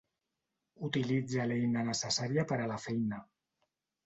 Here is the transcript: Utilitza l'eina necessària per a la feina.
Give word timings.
Utilitza 0.87 1.45
l'eina 1.51 1.83
necessària 1.91 2.47
per 2.53 2.59
a 2.65 2.67
la 2.73 2.81
feina. 2.89 3.21